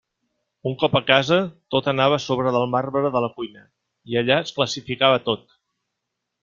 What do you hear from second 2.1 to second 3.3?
a sobre el marbre de